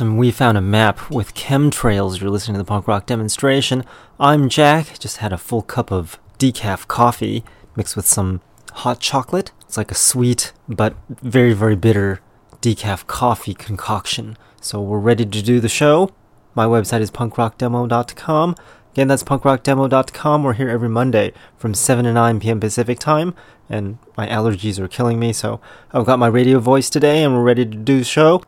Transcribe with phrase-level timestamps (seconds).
[0.00, 2.20] We Found a Map with chemtrails.
[2.20, 3.84] You're listening to the punk rock demonstration.
[4.18, 4.98] I'm Jack.
[4.98, 7.44] Just had a full cup of decaf coffee
[7.76, 8.40] mixed with some
[8.72, 9.52] hot chocolate.
[9.60, 12.20] It's like a sweet but very, very bitter
[12.60, 14.36] decaf coffee concoction.
[14.60, 16.10] So we're ready to do the show.
[16.56, 18.56] My website is punkrockdemo.com.
[18.92, 20.42] Again, that's punkrockdemo.com.
[20.42, 22.58] We're here every Monday from 7 to 9 p.m.
[22.58, 23.34] Pacific time,
[23.70, 25.60] and my allergies are killing me, so
[25.92, 28.42] I've got my radio voice today, and we're ready to do the show.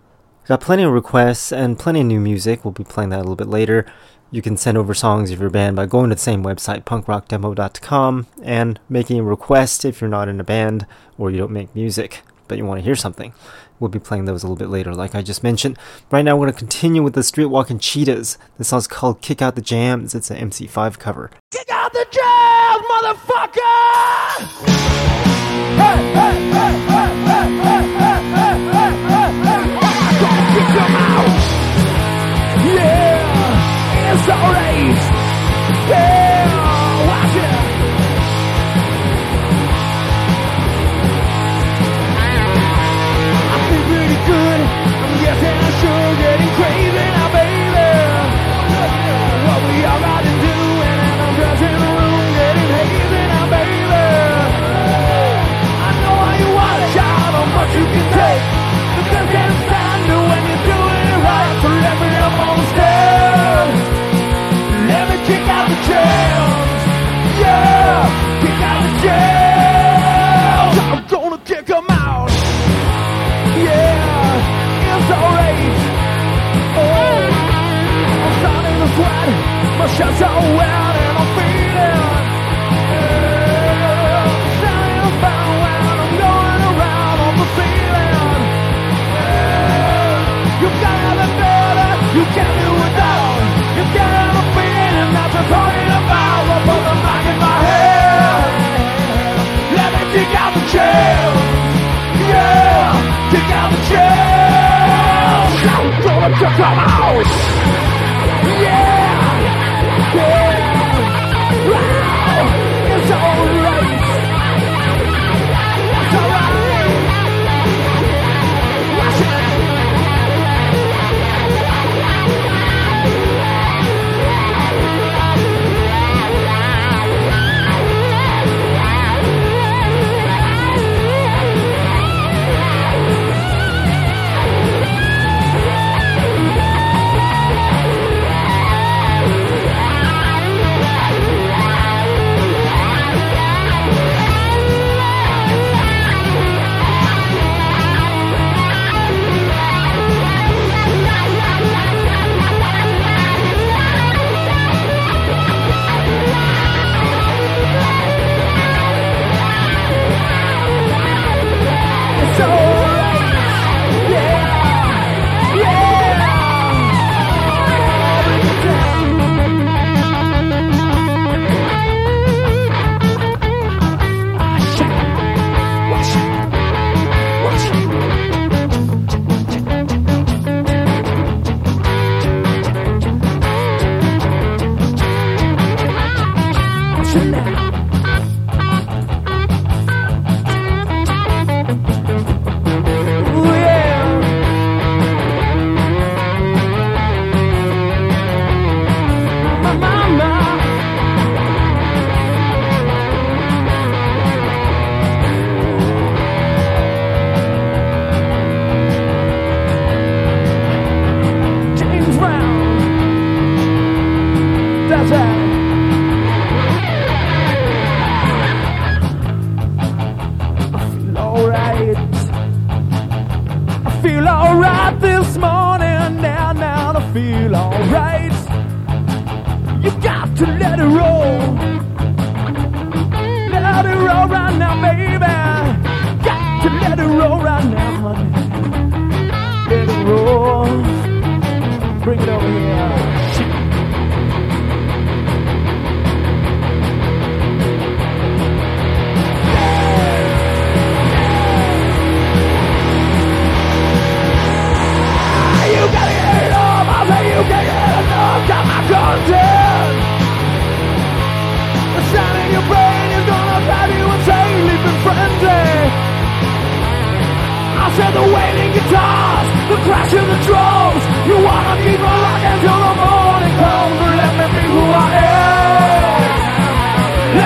[0.48, 2.64] Got plenty of requests and plenty of new music.
[2.64, 3.84] We'll be playing that a little bit later.
[4.30, 8.26] You can send over songs of your band by going to the same website, punkrockdemo.com,
[8.42, 10.86] and making a request if you're not in a band
[11.18, 13.32] or you don't make music, but you want to hear something.
[13.80, 15.78] We'll be playing those a little bit later, like I just mentioned.
[16.12, 18.38] Right now, we're going to continue with the Streetwalking Cheetahs.
[18.56, 20.14] This song's called Kick Out the Jams.
[20.14, 21.30] It's an MC5 cover.
[21.50, 24.46] Kick out the jams, motherfucker!
[25.76, 26.95] Hey, hey, hey,
[35.88, 36.15] Yeah,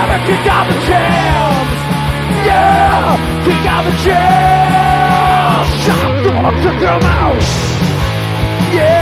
[0.01, 1.81] Damn kick out got the chance.
[2.47, 5.69] Yeah, you got the chance.
[5.85, 6.25] Shut up
[6.81, 7.45] your mouth.
[8.73, 9.00] Yeah.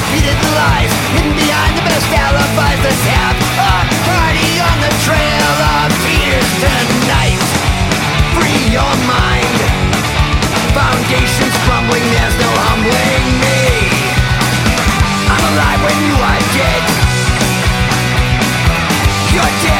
[0.00, 0.92] repeated lies.
[1.12, 3.76] Hidden behind the best alibis Let's have a
[4.08, 7.42] party on the trail of tears tonight.
[8.36, 9.58] Free your mind.
[10.72, 13.60] Foundations crumbling, there's no humbling me.
[15.28, 16.82] I'm alive when you are dead.
[19.34, 19.79] You're dead.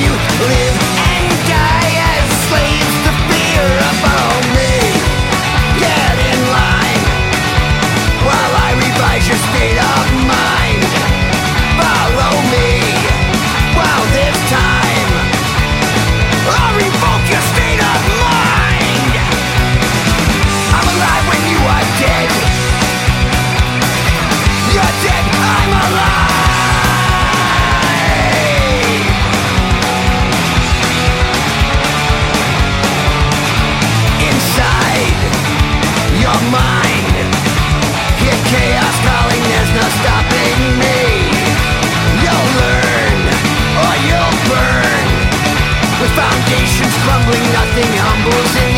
[0.00, 0.12] you
[0.46, 0.79] live
[48.30, 48.69] Jose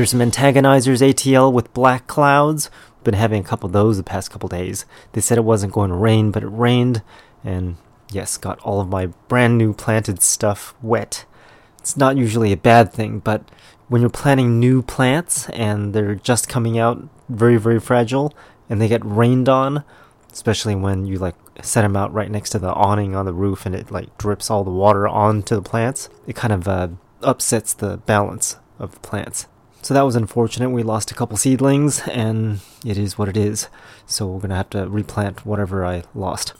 [0.00, 2.70] There's some antagonizers ATL with black clouds.
[3.04, 4.86] Been having a couple of those the past couple days.
[5.12, 7.02] They said it wasn't going to rain, but it rained,
[7.44, 7.76] and
[8.10, 11.26] yes, got all of my brand new planted stuff wet.
[11.80, 13.42] It's not usually a bad thing, but
[13.88, 18.32] when you're planting new plants and they're just coming out very, very fragile
[18.70, 19.84] and they get rained on,
[20.32, 23.66] especially when you like set them out right next to the awning on the roof
[23.66, 26.88] and it like drips all the water onto the plants, it kind of uh,
[27.20, 29.46] upsets the balance of the plants.
[29.82, 30.70] So that was unfortunate.
[30.70, 33.68] We lost a couple seedlings, and it is what it is.
[34.06, 36.52] So we're gonna have to replant whatever I lost.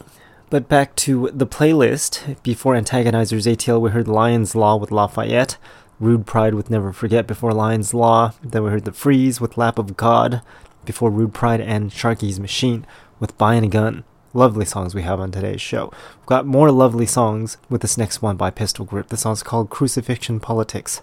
[0.48, 2.42] But back to the playlist.
[2.42, 5.58] Before Antagonizers ATL, we heard Lion's Law with Lafayette,
[6.00, 8.32] Rude Pride with Never Forget before Lion's Law.
[8.42, 10.42] Then we heard The Freeze with Lap of God
[10.84, 12.84] before Rude Pride and Sharky's Machine
[13.20, 14.02] with Buying a Gun.
[14.32, 15.92] Lovely songs we have on today's show.
[16.18, 19.08] We've got more lovely songs with this next one by Pistol Grip.
[19.08, 21.02] The song's called Crucifixion Politics.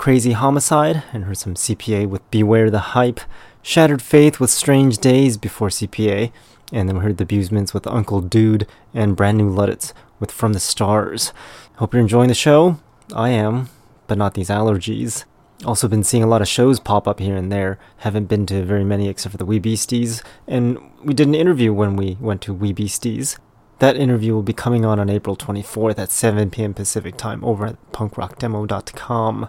[0.00, 3.20] Crazy Homicide, and heard some CPA with Beware the Hype,
[3.60, 6.32] Shattered Faith with Strange Days before CPA,
[6.72, 10.54] and then we heard the abusements with Uncle Dude and Brand New Luddites with From
[10.54, 11.34] the Stars.
[11.76, 12.80] Hope you're enjoying the show.
[13.14, 13.68] I am,
[14.06, 15.26] but not these allergies.
[15.66, 17.78] Also been seeing a lot of shows pop up here and there.
[17.98, 21.74] Haven't been to very many except for the Wee Beasties, and we did an interview
[21.74, 23.38] when we went to Wee Beasties.
[23.80, 26.72] That interview will be coming on on April 24th at 7 p.m.
[26.72, 29.48] Pacific time over at punkrockdemo.com.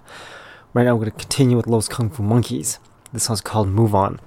[0.73, 2.79] Right now, we're going to continue with Love's Kung Fu Monkeys.
[3.11, 4.21] This one's called Move On.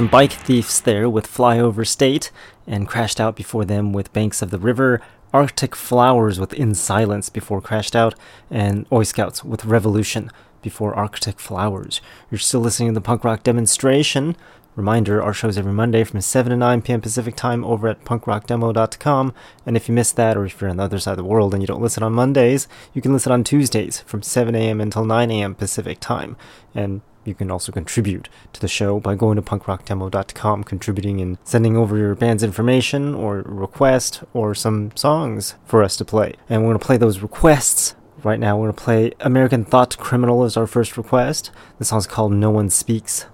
[0.00, 2.30] Some bike thieves there with Flyover State,
[2.66, 5.02] and crashed out before them with Banks of the River,
[5.34, 8.14] Arctic Flowers with In Silence before Crashed Out,
[8.50, 10.30] and Oi Scouts with Revolution
[10.62, 12.00] before Arctic Flowers.
[12.30, 14.36] You're still listening to the punk rock demonstration.
[14.74, 17.02] Reminder, our show's every Monday from 7 to 9 p.m.
[17.02, 19.34] Pacific time over at punkrockdemo.com.
[19.66, 21.52] And if you missed that, or if you're on the other side of the world
[21.52, 24.80] and you don't listen on Mondays, you can listen on Tuesdays from 7 a.m.
[24.80, 25.54] until 9 a.m.
[25.54, 26.38] Pacific time.
[26.74, 31.76] And you can also contribute to the show by going to punkrockdemo.com, contributing and sending
[31.76, 36.34] over your band's information or request or some songs for us to play.
[36.48, 37.94] And we're going to play those requests.
[38.22, 41.50] Right now, we're going to play American Thought Criminal as our first request.
[41.78, 43.24] The song's called No One Speaks.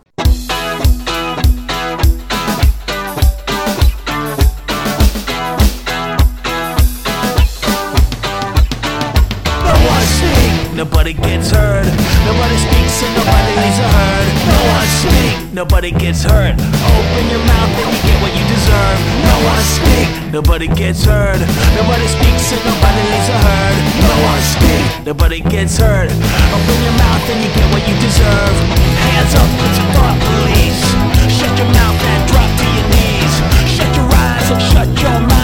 [10.76, 12.05] Nobody gets heard.
[12.26, 14.26] Nobody speaks and nobody leaves a herd.
[14.50, 16.54] No one speak, nobody gets hurt.
[16.58, 18.98] Open your mouth and you get what you deserve.
[19.30, 21.38] No one speak, nobody gets hurt.
[21.78, 23.76] Nobody speaks and nobody leaves a herd.
[24.10, 26.10] No one speak, nobody gets hurt.
[26.10, 28.56] Open your mouth and you get what you deserve.
[29.06, 30.82] Hands up, it's thought police.
[31.30, 33.34] Shut your mouth and drop to your knees.
[33.70, 35.35] Shut your eyes and shut your mind.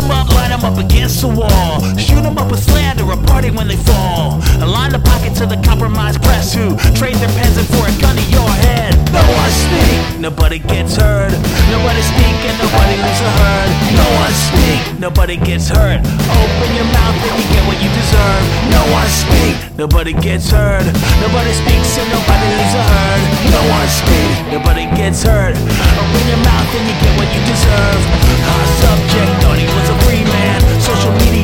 [0.00, 1.80] Them up, line them up against the wall.
[1.96, 4.40] Shoot them up with slander, a party when they fall.
[4.60, 8.16] Align the pockets of the compromised press who trade their pens in for a gun
[8.16, 8.96] to your head.
[9.12, 11.32] No one speak, nobody gets heard.
[11.68, 13.70] Nobody speak and nobody leaves a herd.
[13.98, 16.00] No one speak, nobody gets hurt.
[16.00, 18.44] Open your mouth and you get what you deserve.
[18.70, 20.86] No one speak, nobody gets heard.
[21.20, 23.22] Nobody speaks and nobody leaves a herd.
[23.52, 25.58] No one speak, nobody gets hurt.
[25.58, 28.00] Open your mouth and you get what you deserve.
[28.46, 29.89] Our subject thought he was.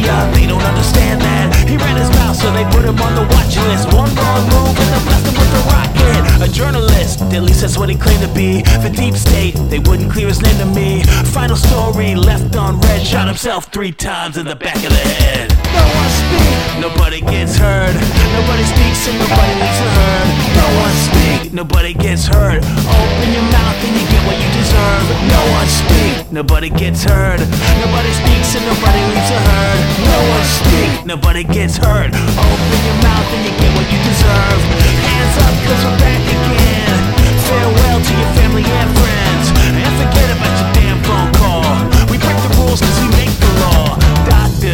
[0.07, 1.69] Media, they don't understand that.
[1.69, 3.93] He ran his mouth, so they put him on the watch list.
[3.93, 6.49] One wrong move and they blessed him with a rocket.
[6.49, 8.63] A journalist, at least that's what he claimed to be.
[8.63, 11.03] The deep state, they wouldn't clear his name to me.
[11.33, 15.66] Final story, left on red, shot himself three times in the back of the head.
[15.77, 17.95] No one speak, nobody gets heard.
[18.37, 20.29] Nobody speaks and nobody leaves a herd.
[20.61, 22.63] No one speak, nobody gets hurt.
[22.65, 25.07] Open your mouth and you get what you deserve.
[25.29, 27.41] No one speak, nobody gets heard.
[27.85, 29.81] Nobody speaks and nobody leaves a herd.
[30.13, 32.13] No one speak, nobody gets hurt.
[32.13, 34.61] Open your mouth and you get what you deserve.
[35.09, 37.01] Hands up, cause we're back again.
[37.47, 39.45] Farewell to your family and friends.
[39.77, 41.69] And forget about your damn phone call.
[42.11, 43.26] We break the rules cause we make.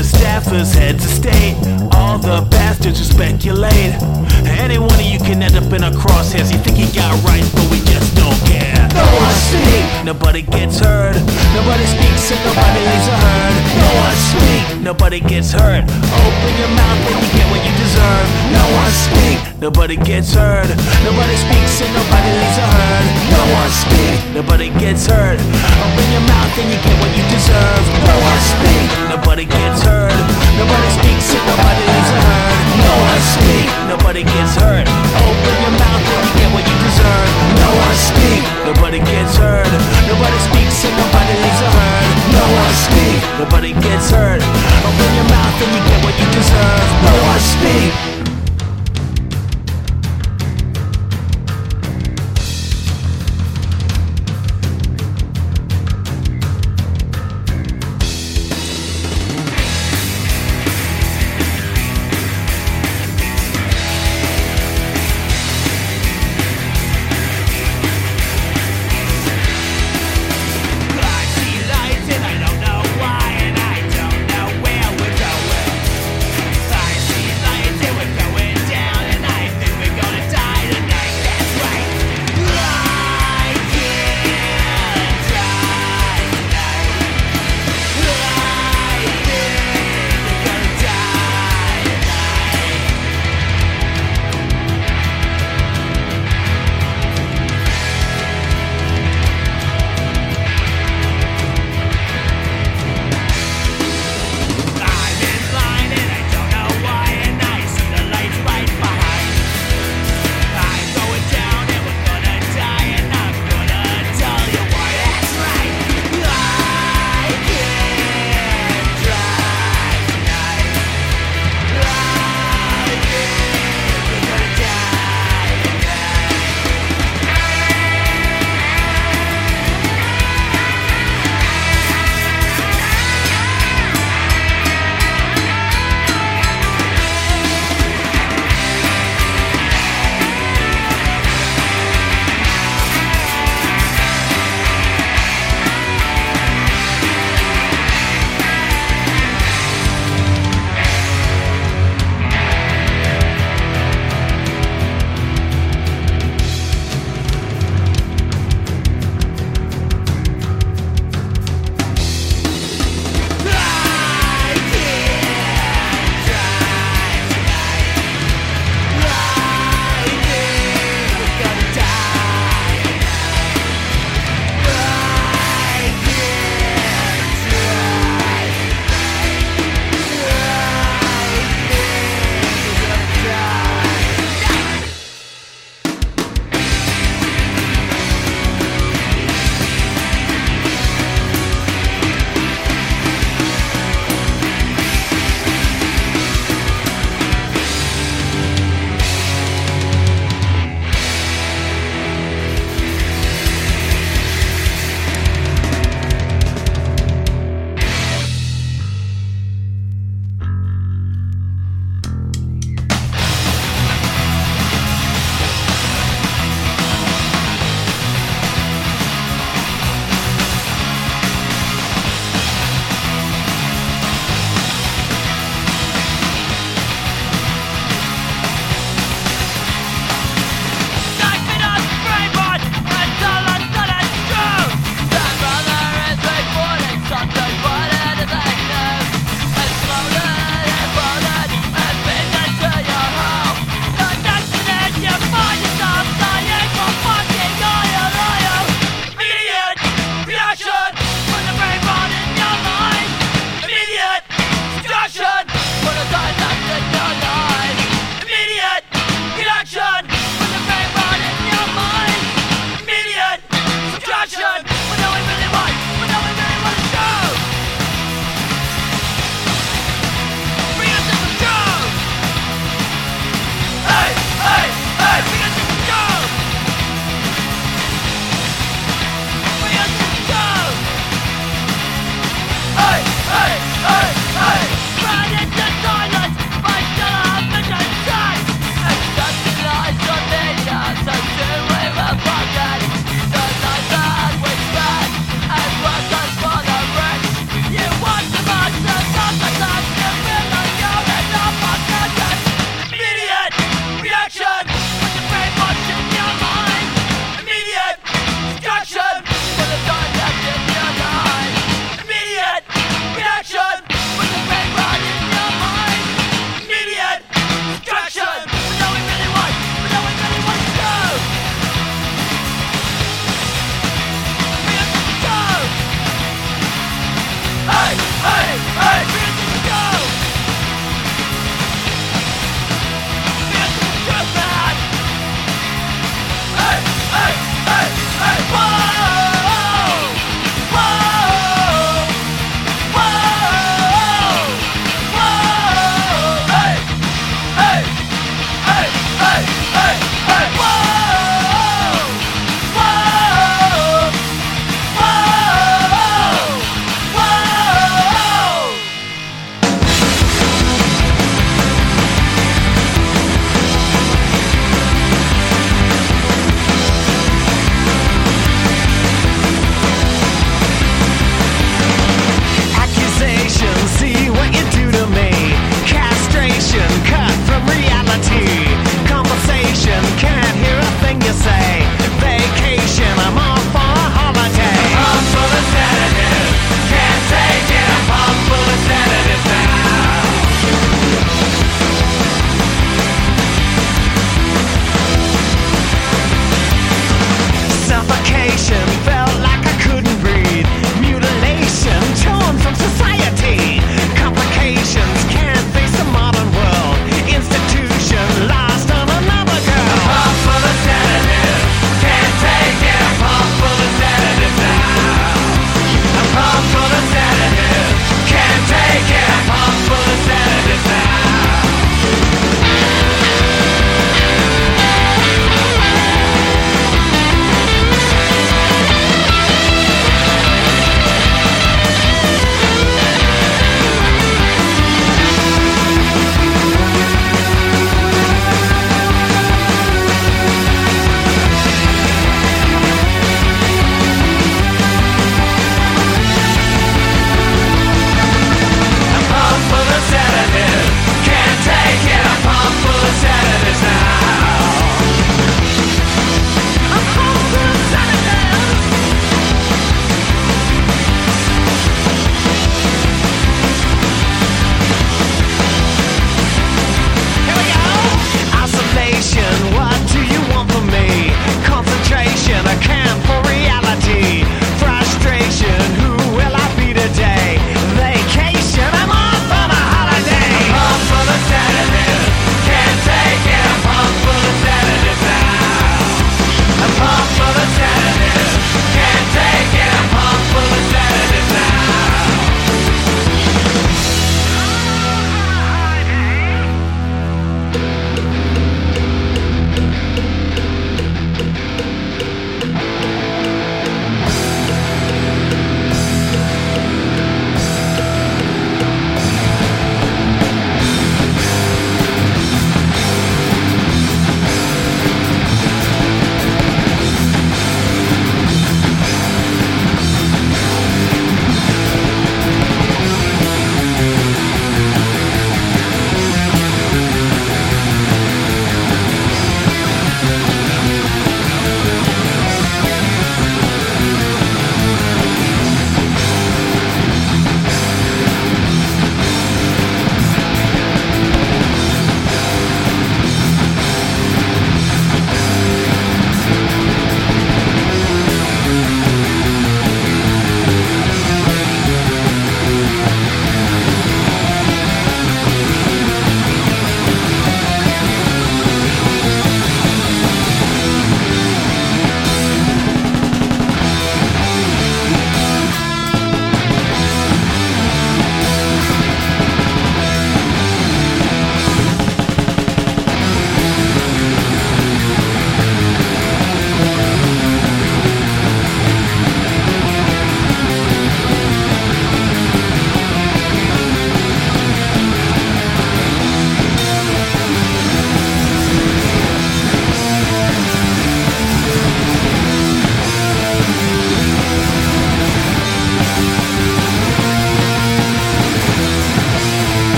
[0.00, 1.56] Doctors, staffers, heads of state.
[1.92, 3.92] All the bastards who speculate.
[4.48, 6.50] Any one of you can end up in a crosshairs.
[6.50, 8.88] You think you got rights, but we just don't care.
[8.96, 11.16] No one speak, nobody gets heard.
[11.52, 13.54] Nobody speaks and nobody leaves a herd.
[13.76, 15.84] No one speak, nobody gets hurt.
[15.84, 18.26] Open your mouth and you get what you deserve.
[18.56, 20.68] No one speak, nobody gets heard.
[21.04, 23.04] Nobody speaks and nobody leaves a herd.
[23.36, 25.36] No one speak, nobody gets hurt.
[25.36, 27.84] Open your mouth and you get what you deserve.
[28.08, 30.20] No one speak, nobody gets heard.
[30.54, 32.56] Nobody speaks and nobody a herd.
[32.86, 34.86] No one speak, nobody gets hurt.
[34.86, 37.30] Open your mouth and you get what you deserve.
[37.58, 39.70] No one speak, nobody gets hurt.
[40.06, 42.08] Nobody speaks and nobody a herd.
[42.38, 44.42] No one speak, nobody gets hurt.
[44.86, 46.86] Open your mouth and you get what you deserve.
[47.06, 48.29] No one speak.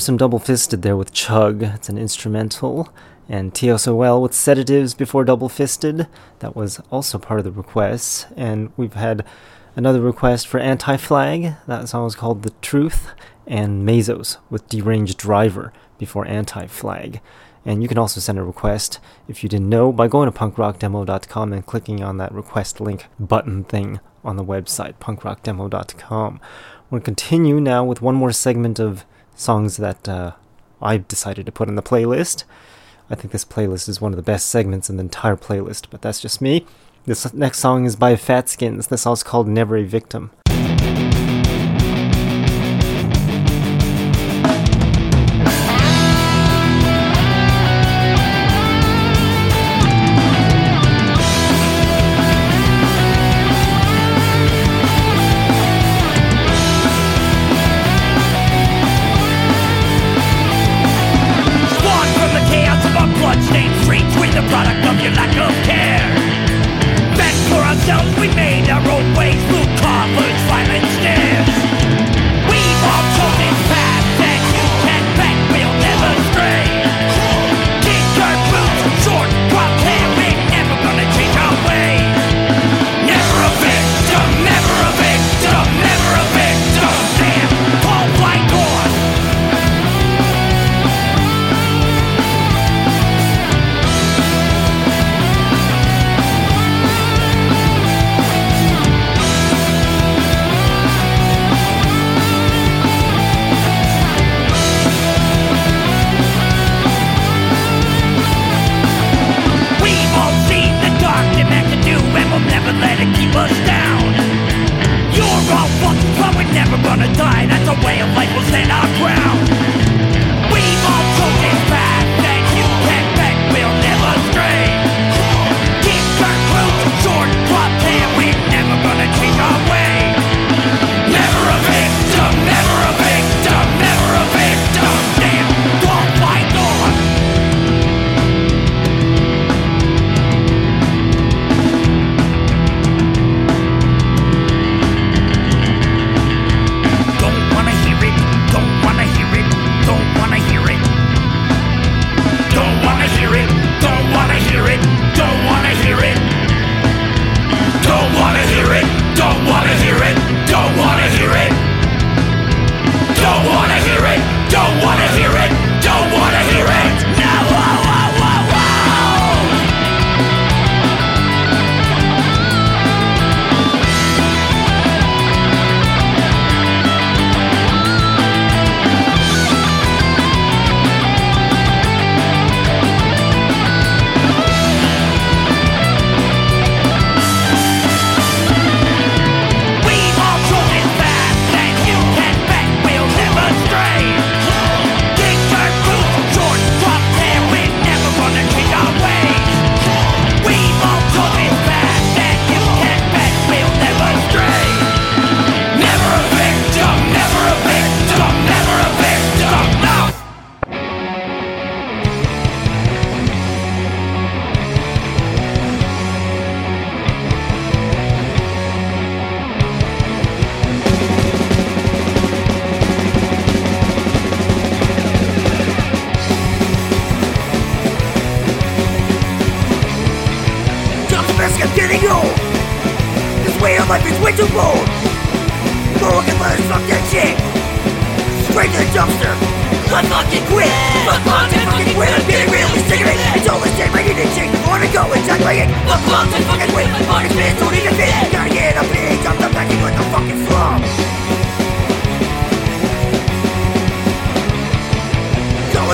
[0.00, 1.62] There's some double fisted there with Chug.
[1.62, 2.88] It's an instrumental.
[3.28, 6.06] And TSOL with sedatives before double fisted.
[6.38, 8.26] That was also part of the request.
[8.34, 9.26] And we've had
[9.76, 11.52] another request for Anti Flag.
[11.66, 13.08] That song was called The Truth.
[13.46, 17.20] And Mazos with Deranged Driver before Anti Flag.
[17.66, 21.52] And you can also send a request if you didn't know by going to punkrockdemo.com
[21.52, 26.40] and clicking on that request link button thing on the website, punkrockdemo.com.
[26.90, 29.04] To continue now with one more segment of
[29.40, 30.32] songs that uh,
[30.80, 32.44] I've decided to put in the playlist.
[33.08, 36.02] I think this playlist is one of the best segments in the entire playlist, but
[36.02, 36.66] that's just me.
[37.06, 38.88] This next song is by Fatskins.
[38.88, 40.30] This song's called Never a Victim.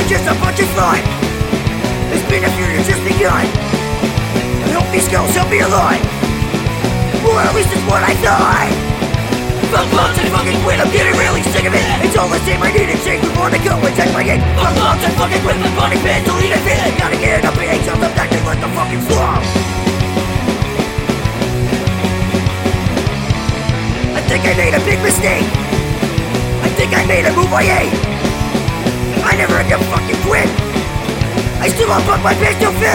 [0.07, 1.03] Just a bunch of fun.
[2.15, 3.43] It's been a few years just begun.
[3.43, 5.99] I hope these girls help me alive.
[7.27, 8.71] Or at least it's what I thought.
[9.75, 11.83] Fuck bombs and fucking quit, I'm getting really sick of it.
[12.07, 14.39] It's all the same, I need to change before I go and check my game.
[14.55, 16.79] Fuck bombs and fucking quit, my body don't need a fit.
[17.03, 19.43] Gotta get up and jump the back and let the fucking slum.
[24.15, 25.51] I think I made a big mistake.
[26.63, 28.16] I think I made a move I hate.
[29.37, 30.49] I never had to fucking quit.
[31.61, 32.89] I still won't put my pistol to.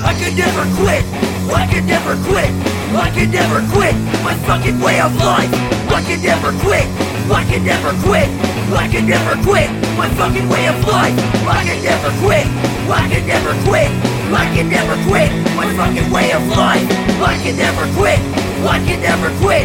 [0.00, 1.04] I could never quit.
[1.52, 2.48] I could never quit.
[2.96, 3.94] I could never quit
[4.24, 5.52] my fucking way of life.
[5.92, 6.88] I could never quit.
[7.30, 8.28] I could never quit.
[8.72, 11.14] I could never quit my fucking way of life.
[11.46, 12.46] I can never quit.
[12.90, 13.88] I can never quit.
[14.34, 15.30] I can never quit.
[15.54, 16.88] My fucking way of life.
[17.22, 18.18] I can never quit.
[18.66, 19.64] I can never quit.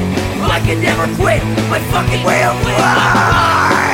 [0.56, 1.42] I can never quit.
[1.74, 3.87] My fucking way of life.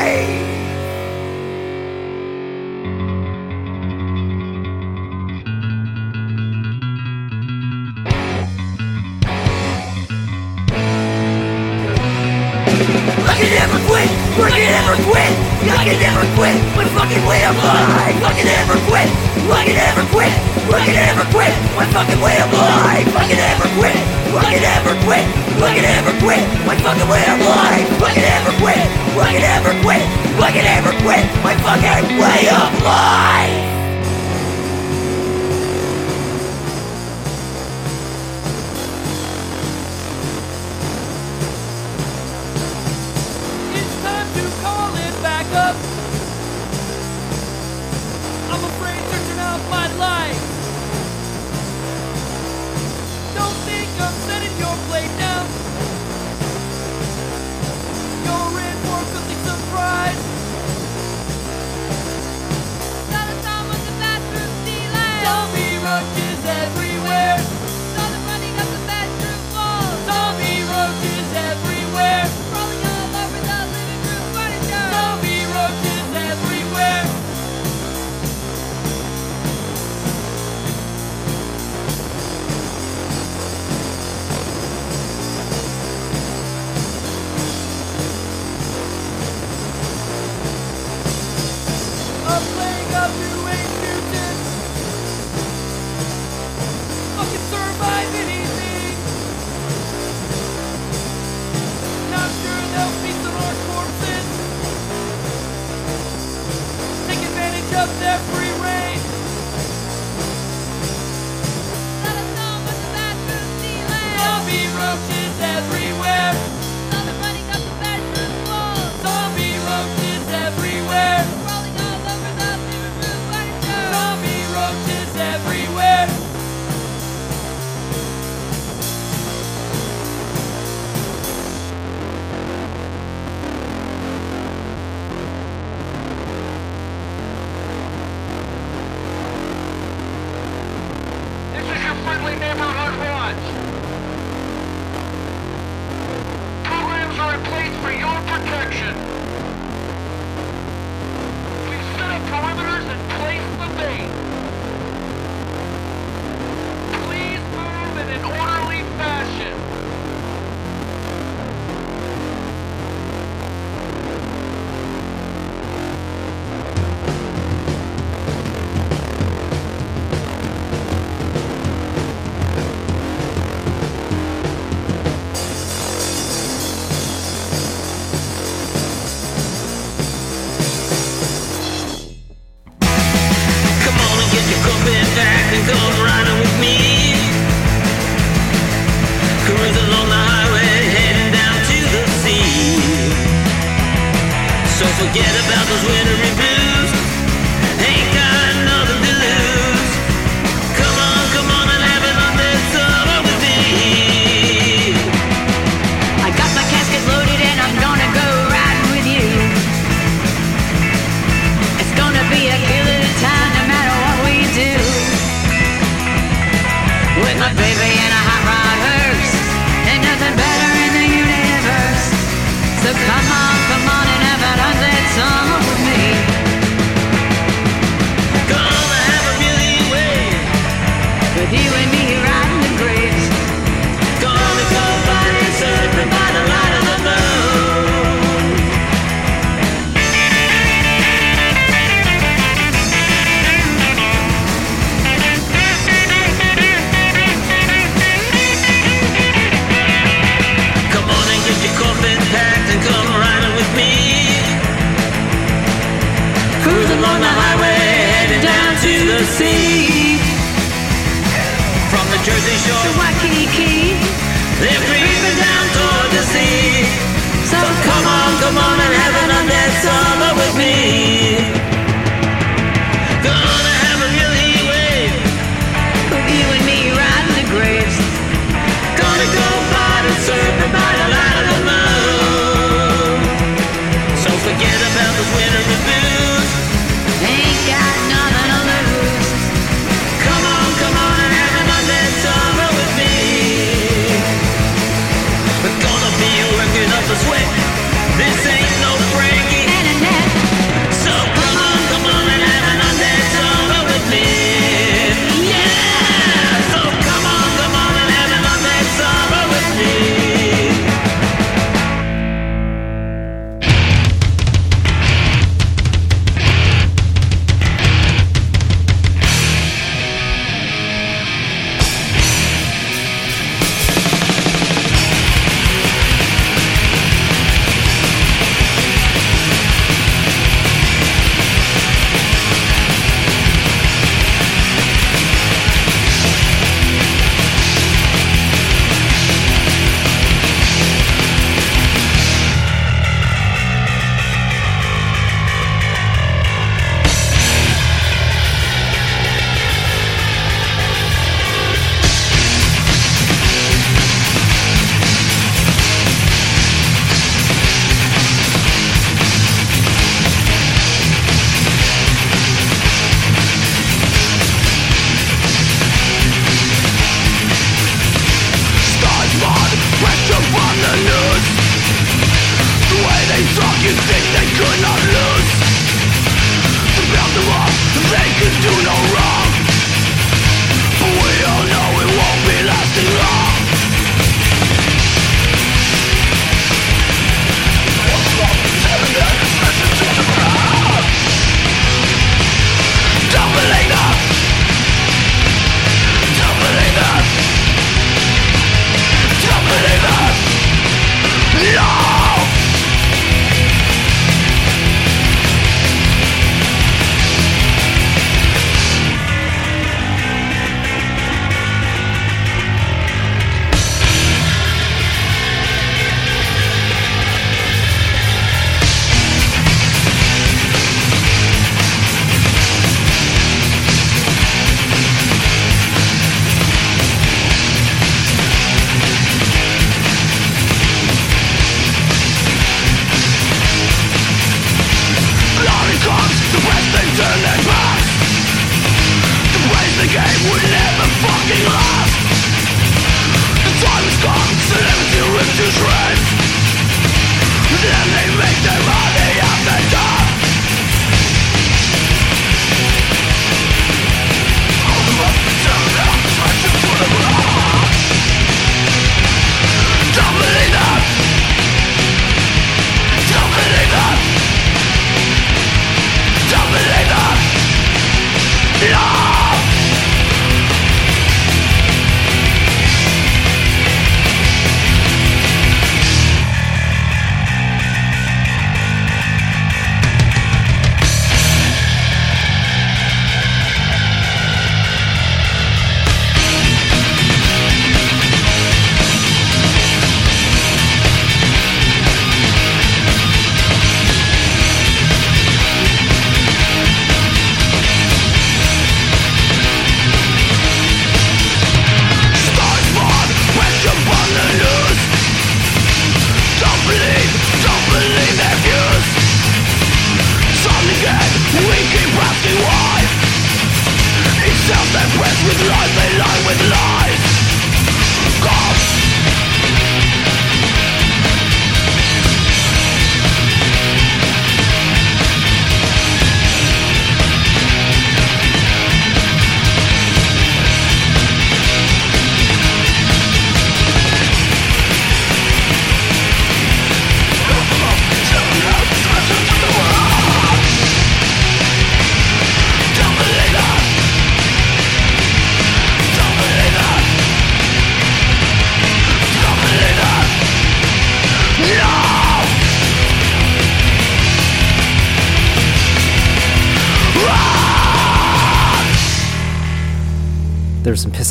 [14.83, 15.31] never quit.
[15.63, 16.55] I can never quit.
[16.75, 18.19] My fucking way of life.
[18.19, 19.07] I can never quit.
[19.47, 20.33] I can never quit.
[20.67, 21.53] I can never quit.
[21.75, 23.07] My fucking way of life.
[23.15, 23.95] I can never quit.
[24.35, 25.25] I can never quit.
[25.63, 26.43] I can never quit.
[26.67, 27.87] My fucking way of life.
[28.03, 28.83] I can never quit.
[29.23, 30.03] I can never quit.
[30.43, 31.23] I can never quit.
[31.43, 33.72] My fucking way of life.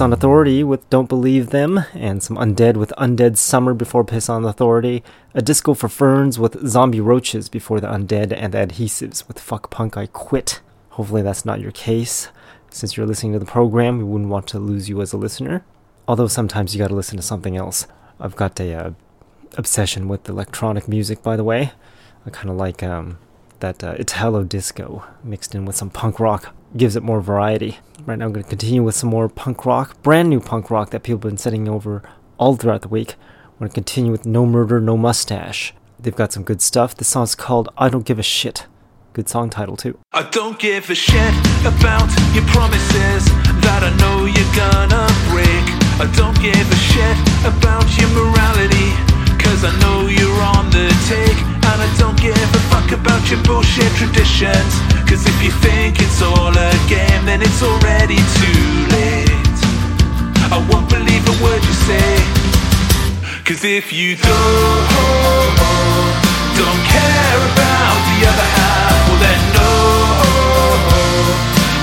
[0.02, 4.44] On Authority with Don't Believe Them, and some Undead with Undead Summer before Piss on
[4.44, 9.38] Authority, a Disco for Ferns with Zombie Roaches before the Undead, and the Adhesives with
[9.38, 10.60] Fuck Punk I Quit.
[10.90, 12.30] Hopefully that's not your case.
[12.68, 15.64] Since you're listening to the program, we wouldn't want to lose you as a listener.
[16.08, 17.86] Although sometimes you gotta listen to something else.
[18.18, 18.90] I've got a uh,
[19.56, 21.70] obsession with electronic music, by the way.
[22.26, 23.18] I kind of like um,
[23.60, 26.52] that uh, Italo disco mixed in with some punk rock.
[26.74, 27.78] Gives it more variety.
[28.06, 30.90] Right now, I'm going to continue with some more punk rock, brand new punk rock
[30.90, 32.02] that people have been sending over
[32.38, 33.14] all throughout the week.
[33.44, 35.74] I'm going to continue with No Murder, No Mustache.
[36.00, 36.96] They've got some good stuff.
[36.96, 38.66] This song's called I Don't Give a Shit.
[39.12, 39.98] Good song title, too.
[40.14, 43.28] I don't give a shit about your promises
[43.60, 45.64] that I know you're gonna break.
[46.00, 48.96] I don't give a shit about your morality,
[49.62, 51.38] cause I know you're on the take.
[51.70, 54.74] And I don't give a fuck about your bullshit traditions,
[55.08, 59.58] cause if you think it's all a game, then it's already too late.
[60.50, 62.12] I won't believe a word you say.
[63.44, 64.84] Cause if you don't,
[66.58, 69.72] don't care about the other half, well then no,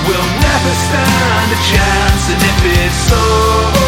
[0.06, 2.22] we'll never stand a chance.
[2.32, 3.79] And if it's so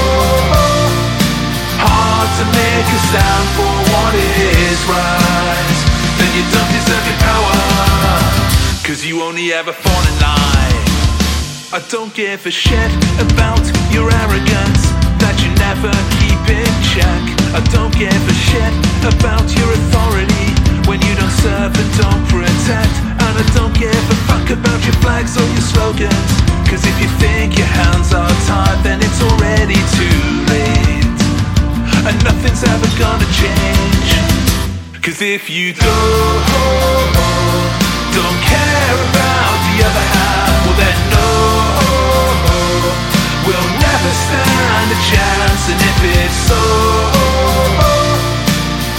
[2.39, 5.77] to make a stand for what is right,
[6.17, 7.57] then you don't deserve your power.
[8.85, 10.83] Cause you only ever fall in line.
[11.73, 14.83] I don't give a shit about your arrogance
[15.21, 17.23] that you never keep in check.
[17.53, 18.75] I don't give a shit
[19.09, 20.49] about your authority
[20.89, 22.95] when you don't serve and don't protect.
[23.25, 26.31] And I don't give a fuck about your flags or your slogans.
[26.69, 30.82] Cause if you think your hands are tied, then it's already too late.
[32.05, 34.11] And nothing's ever gonna change.
[35.03, 36.43] Cause if you don't
[38.11, 41.31] don't care about the other half, well then no,
[43.47, 45.63] we'll never stand a chance.
[45.71, 46.63] And if it's so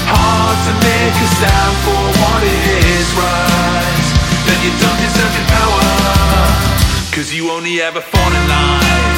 [0.07, 4.07] hard to make a stand for what is right,
[4.47, 5.91] then you don't deserve your power,
[7.11, 9.12] cause you only ever fall in line.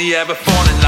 [0.00, 0.79] Cause you only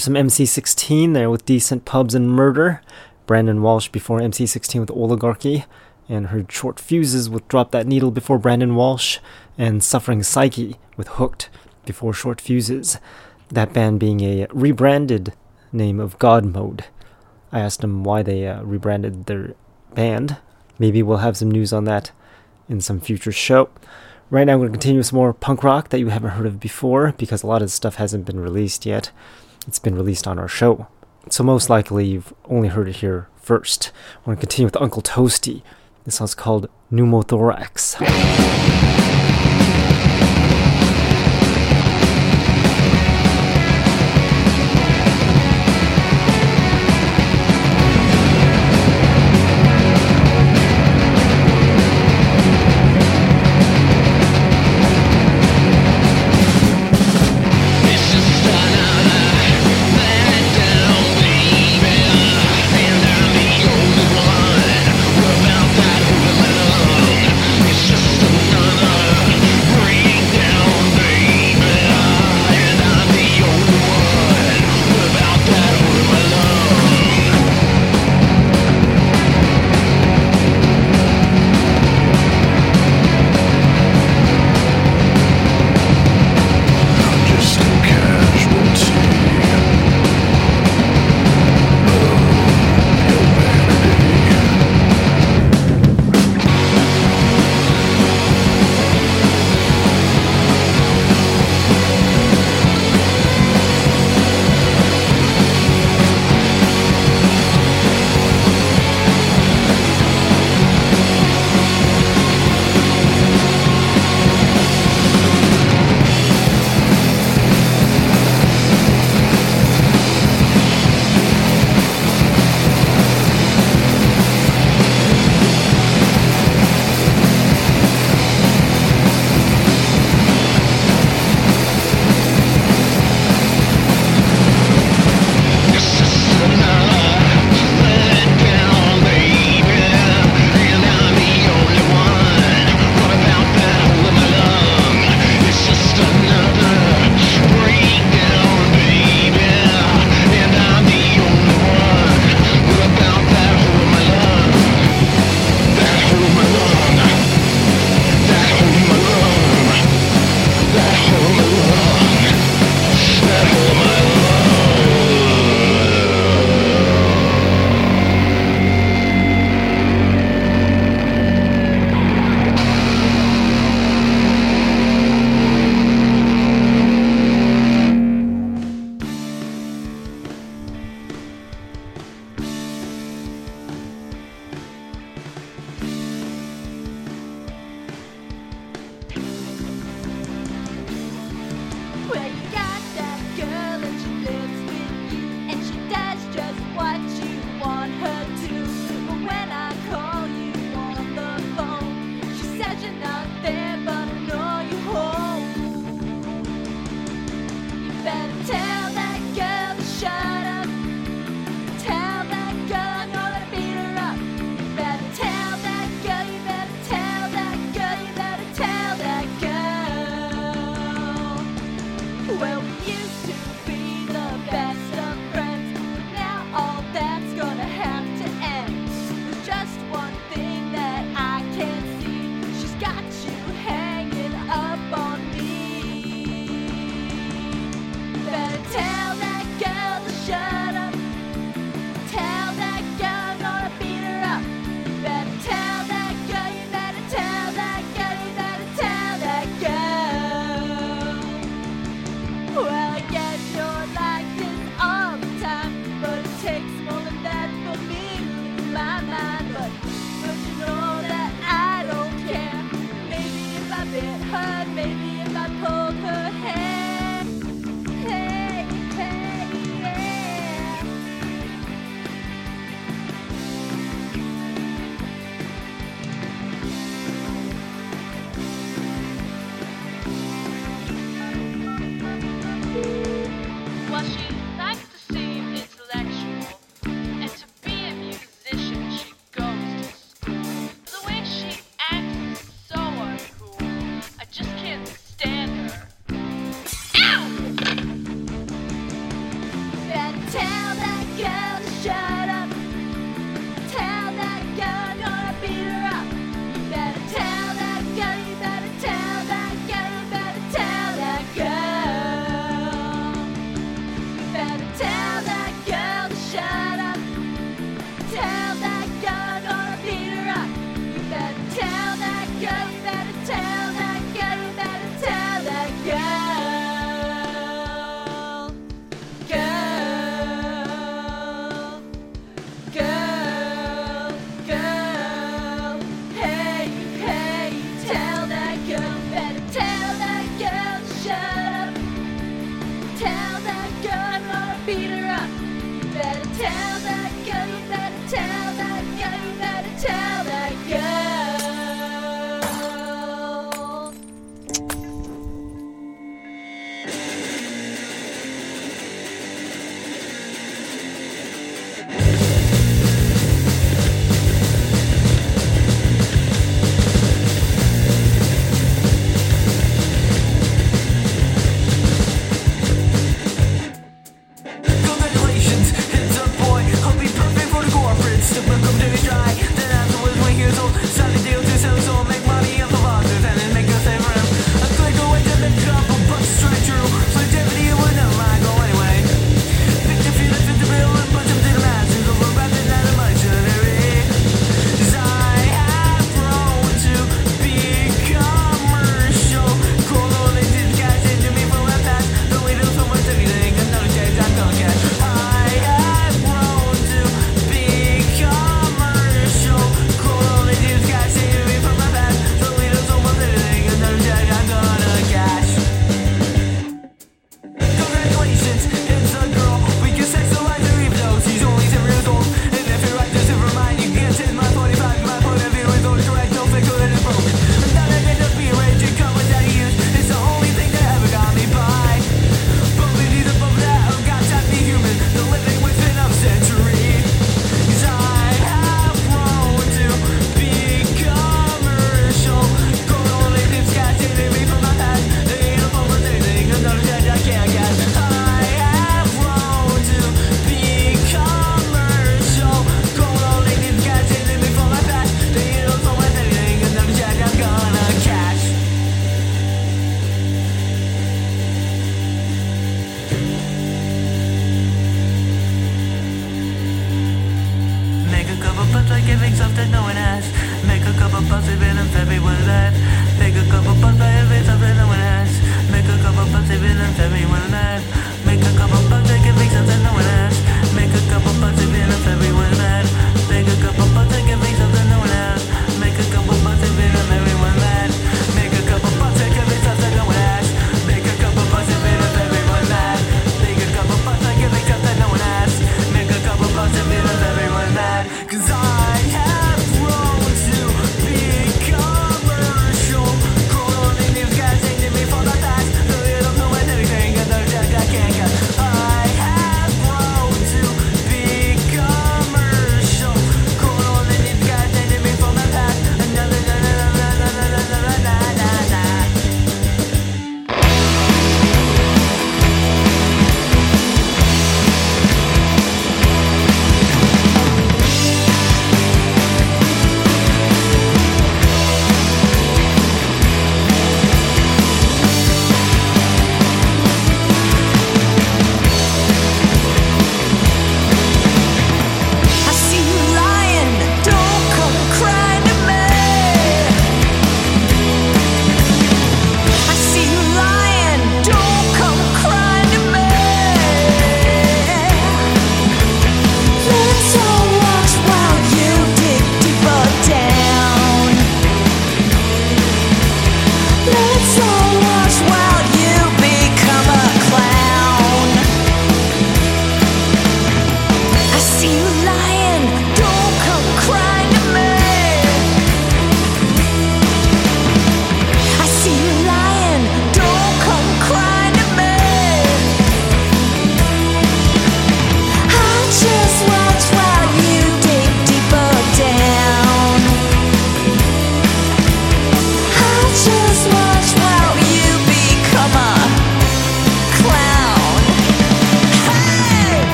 [0.00, 2.80] There's some MC16 there with Decent Pubs and Murder.
[3.26, 5.66] Brandon Walsh before MC16 with Oligarchy.
[6.08, 9.18] And heard Short Fuses with Drop That Needle before Brandon Walsh.
[9.58, 11.50] And Suffering Psyche with Hooked
[11.84, 12.96] before Short Fuses.
[13.48, 15.34] That band being a rebranded
[15.70, 16.86] name of God Mode.
[17.52, 19.54] I asked them why they uh, rebranded their
[19.92, 20.38] band.
[20.78, 22.10] Maybe we'll have some news on that
[22.70, 23.68] in some future show.
[24.30, 26.46] Right now, I'm going to continue with some more punk rock that you haven't heard
[26.46, 29.10] of before because a lot of the stuff hasn't been released yet.
[29.70, 30.88] It's been released on our show.
[31.28, 33.92] So, most likely, you've only heard it here first.
[34.24, 35.62] Going to continue with Uncle Toasty.
[36.02, 38.89] This song's called Pneumothorax.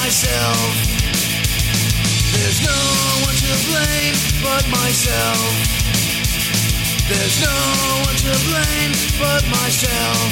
[0.00, 0.66] myself.
[2.32, 2.80] There's no
[3.26, 5.52] one to blame but myself.
[7.08, 7.58] There's no
[8.04, 10.28] one to blame but myself.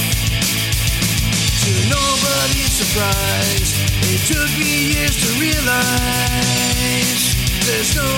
[1.65, 3.71] To nobody's surprise,
[4.13, 7.23] it took me years to realize.
[7.65, 8.11] There's no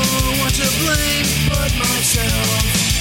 [0.43, 2.96] one to blame but myself.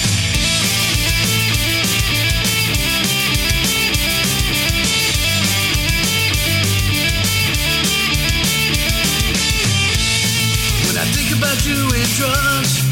[11.46, 12.82] About doing drugs,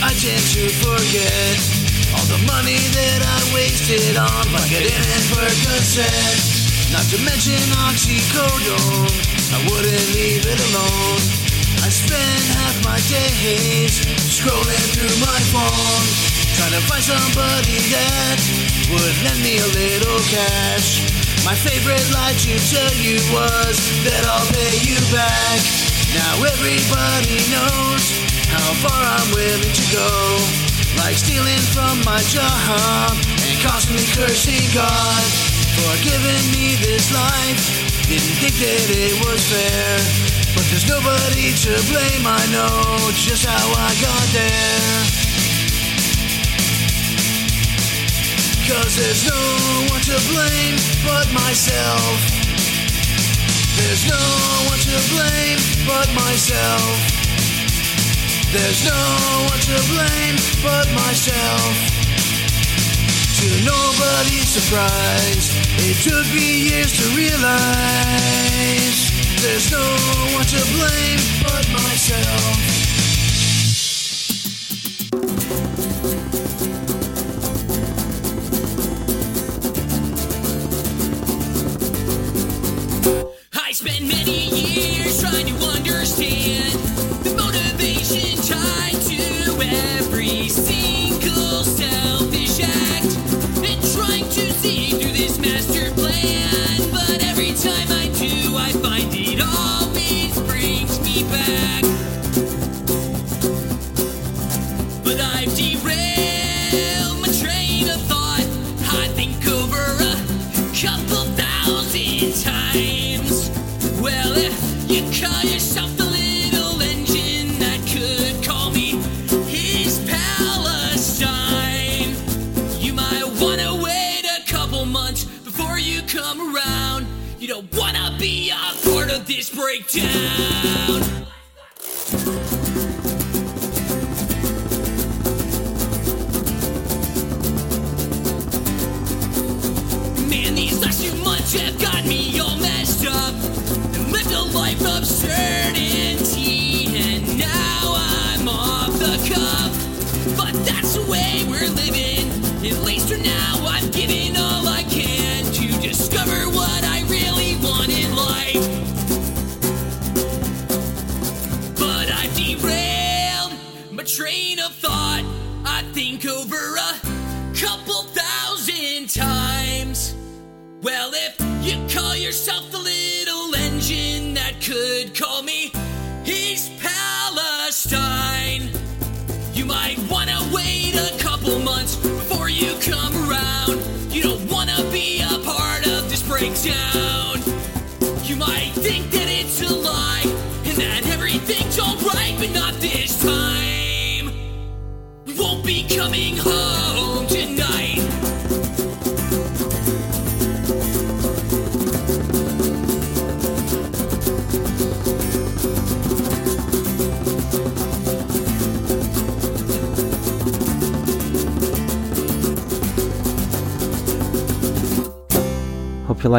[0.00, 1.56] I tend to forget
[2.16, 6.40] all the money that I wasted on Vicodin and Percocet.
[6.96, 9.12] Not to mention oxycodone,
[9.52, 11.20] I wouldn't leave it alone.
[11.84, 14.00] I spend half my days
[14.32, 16.04] scrolling through my phone,
[16.56, 18.40] trying to find somebody that
[18.96, 21.04] would lend me a little cash.
[21.44, 23.76] My favorite lie to tell you was
[24.08, 25.89] that I'll pay you back.
[26.14, 28.04] Now everybody knows
[28.50, 30.10] how far I'm willing to go.
[30.98, 33.14] Like stealing from my job
[33.46, 35.22] and constantly cursing God
[35.78, 37.62] for giving me this life.
[38.10, 40.30] Didn't think that it was fair.
[40.58, 45.30] But there's nobody to blame, I know just how I got there.
[48.66, 49.42] Cause there's no
[49.94, 50.76] one to blame
[51.06, 52.39] but myself.
[53.80, 54.24] There's no
[54.68, 56.84] one to blame but myself.
[58.52, 59.02] There's no
[59.48, 61.72] one to blame but myself.
[63.40, 65.56] To nobody's surprise,
[65.88, 69.00] it took me years to realize
[69.40, 69.88] there's no
[70.36, 72.89] one to blame but myself.
[97.60, 97.99] Time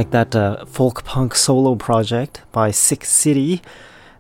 [0.02, 3.61] like that uh, folk punk solo project by Sick City.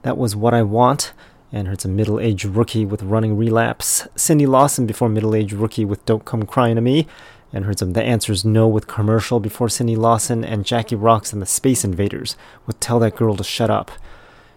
[0.03, 1.11] That was What I Want.
[1.51, 4.07] And heard some middle aged rookie with Running Relapse.
[4.15, 7.07] Cindy Lawson before middle aged rookie with Don't Come Crying to Me.
[7.51, 10.45] And heard some The Answer's No with Commercial before Cindy Lawson.
[10.45, 12.35] And Jackie Rocks and the Space Invaders
[12.67, 13.89] with Tell That Girl to Shut Up.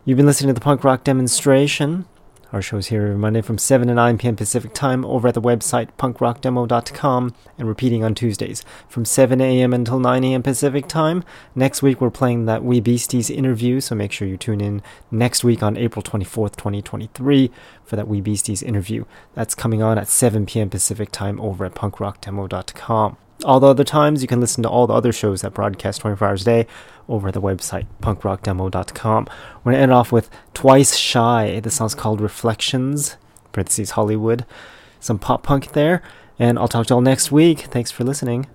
[0.05, 2.05] You've been listening to the punk rock demonstration.
[2.55, 4.37] Our show's here every Monday from 7 to 9 p.m.
[4.37, 9.73] Pacific time over at the website punkrockdemo.com and repeating on Tuesdays from 7 a.m.
[9.73, 10.41] until 9 a.m.
[10.41, 11.25] Pacific time.
[11.57, 15.43] Next week we're playing that Wee Beasties interview, so make sure you tune in next
[15.43, 17.51] week on April 24th, 2023
[17.85, 19.05] for that Wee Beasties interview.
[19.35, 20.71] That's coming on at 7 p.m.
[20.71, 23.17] Pacific time over at punkrockdemo.com.
[23.45, 26.29] All the other times, you can listen to all the other shows that broadcast 24
[26.29, 26.67] hours a day
[27.09, 29.29] over the website, punkrockdemo.com.
[29.63, 31.61] We're going to end off with Twice Shy.
[31.61, 33.17] The song's called Reflections,
[33.53, 34.47] parentheses Hollywood.
[35.01, 36.03] Some pop punk there.
[36.39, 37.61] And I'll talk to y'all next week.
[37.61, 38.47] Thanks for listening.